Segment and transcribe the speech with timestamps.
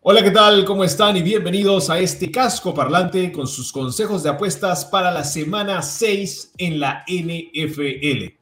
[0.00, 0.64] Hola, ¿qué tal?
[0.64, 1.16] ¿Cómo están?
[1.16, 6.52] Y bienvenidos a este casco parlante con sus consejos de apuestas para la semana 6
[6.56, 8.32] en la NFL.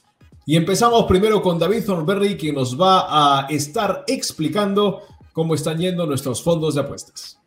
[0.44, 5.00] Y empezamos primero con David Thornberry, que nos va a estar explicando
[5.32, 7.40] cómo están yendo nuestros fondos de apuestas.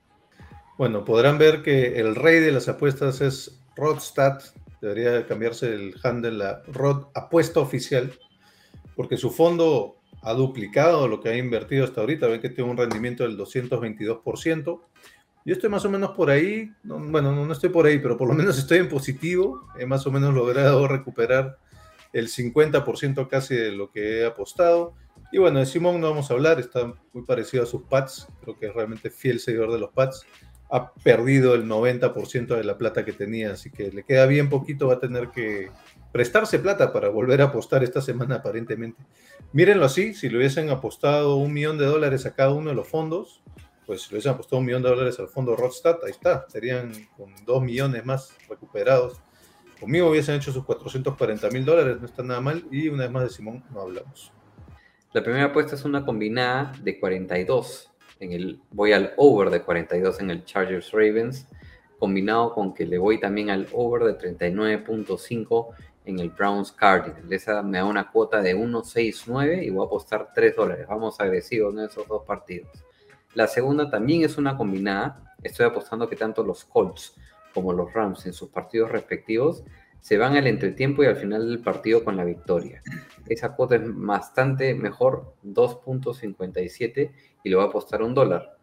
[0.75, 4.41] Bueno, podrán ver que el rey de las apuestas es Rodstat.
[4.81, 8.11] Debería cambiarse el handle a Rod Apuesta Oficial,
[8.95, 12.27] porque su fondo ha duplicado lo que ha invertido hasta ahorita.
[12.27, 14.81] Ven que tiene un rendimiento del 222%.
[15.45, 18.27] Yo estoy más o menos por ahí, no, bueno, no estoy por ahí, pero por
[18.27, 19.67] lo menos estoy en positivo.
[19.79, 21.57] He más o menos logrado recuperar
[22.13, 24.93] el 50% casi de lo que he apostado.
[25.31, 28.57] Y bueno, de Simón no vamos a hablar, está muy parecido a sus pads, creo
[28.57, 30.25] que es realmente fiel seguidor de los pads.
[30.71, 34.87] Ha perdido el 90% de la plata que tenía, así que le queda bien poquito,
[34.87, 35.69] va a tener que
[36.11, 39.01] prestarse plata para volver a apostar esta semana aparentemente.
[39.53, 42.87] Mírenlo así, si le hubiesen apostado un millón de dólares a cada uno de los
[42.87, 43.41] fondos,
[43.85, 46.91] pues si le hubiesen apostado un millón de dólares al fondo Rodstat, ahí está, serían
[47.17, 49.21] con dos millones más recuperados.
[49.79, 53.23] Conmigo hubiesen hecho sus 440 mil dólares, no está nada mal, y una vez más
[53.23, 54.33] de Simón no hablamos.
[55.13, 57.91] La primera apuesta es una combinada de 42.
[58.19, 61.47] En el, voy al over de 42 en el Chargers Ravens,
[61.97, 65.67] combinado con que le voy también al over de 39.5
[66.09, 67.31] en el Browns Cardinals.
[67.31, 70.87] Esa me da una cuota de 1.69 y voy a apostar 3 dólares.
[70.87, 72.69] Vamos agresivos en esos dos partidos.
[73.33, 75.35] La segunda también es una combinada.
[75.43, 77.15] Estoy apostando que tanto los Colts
[77.53, 79.63] como los Rams en sus partidos respectivos
[80.01, 82.81] se van al entretiempo y al final del partido con la victoria.
[83.27, 87.11] Esa cuota es bastante mejor, 2.57
[87.43, 88.57] y le voy a apostar un dólar.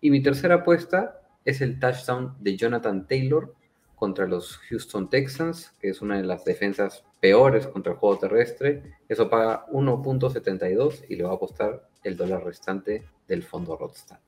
[0.00, 3.54] Y mi tercera apuesta es el touchdown de Jonathan Taylor
[4.02, 8.96] contra los Houston Texans, que es una de las defensas peores contra el juego terrestre.
[9.08, 14.18] Eso paga 1.72 y le va a apostar el dólar restante del fondo Rodstad.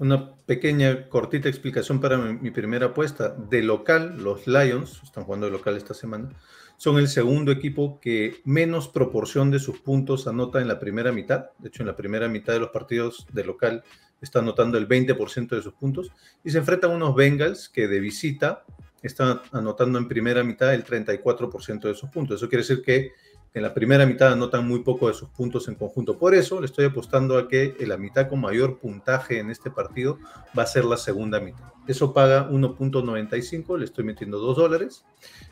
[0.00, 3.28] Una pequeña, cortita explicación para mi, mi, primera apuesta.
[3.28, 6.30] De local, los Lions, están jugando de local esta semana,
[6.76, 11.50] son el segundo equipo que menos proporción de sus puntos anota en la primera mitad.
[11.58, 13.84] De hecho, en la primera mitad de los partidos de local
[14.20, 16.10] está anotando el 20% de sus puntos.
[16.42, 18.64] Y se enfrentan a unos Bengals que de visita
[19.08, 22.36] están anotando en primera mitad el 34% de sus puntos.
[22.36, 23.12] Eso quiere decir que
[23.54, 26.18] en la primera mitad anotan muy poco de sus puntos en conjunto.
[26.18, 30.18] Por eso le estoy apostando a que la mitad con mayor puntaje en este partido
[30.56, 31.72] va a ser la segunda mitad.
[31.86, 35.04] Eso paga 1.95, le estoy metiendo 2 dólares.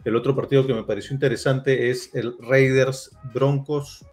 [0.05, 4.05] El otro partido que me pareció interesante es el Raiders Broncos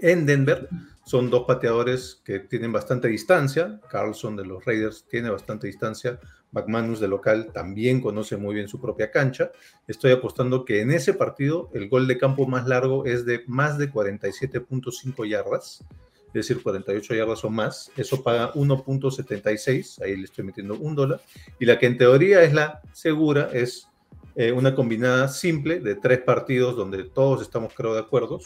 [0.00, 0.68] en Denver.
[1.08, 3.80] Son dos pateadores que tienen bastante distancia.
[3.88, 6.20] Carlson de los Raiders tiene bastante distancia.
[6.52, 9.50] McManus de local también conoce muy bien su propia cancha.
[9.86, 13.78] Estoy apostando que en ese partido el gol de campo más largo es de más
[13.78, 15.82] de 47.5 yardas,
[16.26, 17.90] es decir, 48 yardas o más.
[17.96, 21.22] Eso paga 1.76, ahí le estoy metiendo un dólar.
[21.58, 23.88] Y la que en teoría es la segura es
[24.36, 28.40] eh, una combinada simple de tres partidos donde todos estamos creo de acuerdo.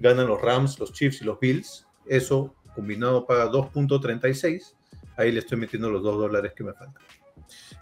[0.00, 1.85] Ganan los Rams, los Chiefs y los Bills.
[2.08, 4.74] Eso combinado paga 2.36.
[5.16, 7.02] Ahí le estoy metiendo los 2 dólares que me faltan.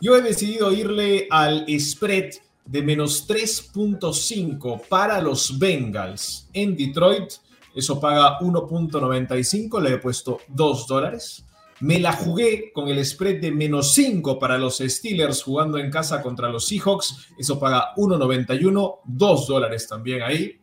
[0.01, 2.33] Yo he decidido irle al spread
[2.65, 7.33] de menos 3.5 para los Bengals en Detroit.
[7.75, 11.45] Eso paga 1.95, le he puesto 2 dólares.
[11.81, 16.23] Me la jugué con el spread de menos 5 para los Steelers jugando en casa
[16.23, 17.31] contra los Seahawks.
[17.37, 20.61] Eso paga 1.91, 2 dólares también ahí.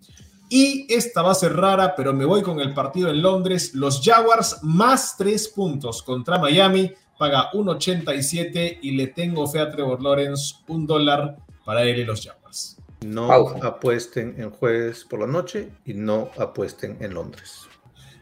[0.54, 3.74] Y esta va a ser rara, pero me voy con el partido en Londres.
[3.74, 10.04] Los Jaguars más 3 puntos contra Miami paga 1.87 y le tengo fe a Trevor
[10.04, 12.76] Lawrence, un dólar para él y los Jaguars.
[13.00, 13.66] No Pausa.
[13.66, 17.62] apuesten en jueves por la noche y no apuesten en Londres.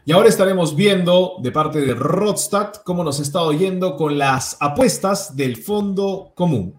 [0.04, 5.34] Y ahora estaremos viendo de parte de Rodstad cómo nos está oyendo con las apuestas
[5.34, 6.76] del fondo común.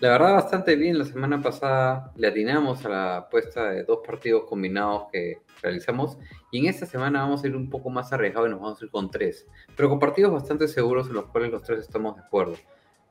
[0.00, 0.98] La verdad, bastante bien.
[0.98, 6.16] La semana pasada le atinamos a la apuesta de dos partidos combinados que realizamos.
[6.50, 8.84] Y en esta semana vamos a ir un poco más arriesgados y nos vamos a
[8.86, 9.46] ir con tres.
[9.76, 12.56] Pero con partidos bastante seguros en los cuales los tres estamos de acuerdo.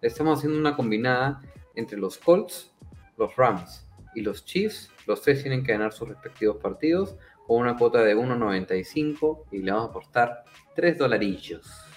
[0.02, 1.40] Estamos haciendo una combinada
[1.76, 2.74] entre los Colts,
[3.18, 4.92] los Rams y los Chiefs.
[5.06, 9.72] Los tres tienen que ganar sus respectivos partidos con una cuota de 1.95 y le
[9.72, 10.44] vamos a apostar
[10.74, 11.89] 3 dolarillos.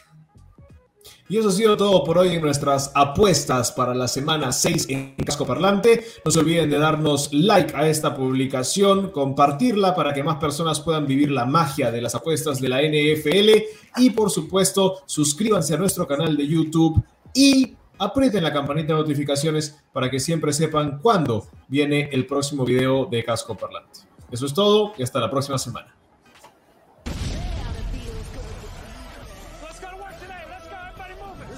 [1.32, 5.14] Y eso ha sido todo por hoy en nuestras apuestas para la semana 6 en
[5.24, 6.04] Casco Parlante.
[6.26, 11.06] No se olviden de darnos like a esta publicación, compartirla para que más personas puedan
[11.06, 13.62] vivir la magia de las apuestas de la NFL
[13.96, 17.02] y por supuesto suscríbanse a nuestro canal de YouTube
[17.32, 23.06] y aprieten la campanita de notificaciones para que siempre sepan cuándo viene el próximo video
[23.06, 24.00] de Casco Parlante.
[24.30, 26.01] Eso es todo y hasta la próxima semana.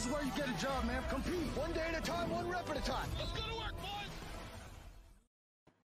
[0.04, 1.02] This is where you get a job, man.
[1.08, 3.08] Compete one day at a time, one rep at a time.
[3.18, 3.73] Let's go to work.